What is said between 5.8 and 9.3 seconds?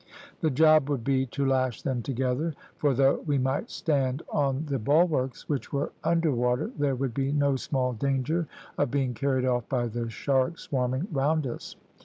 under water, there would be no small danger of being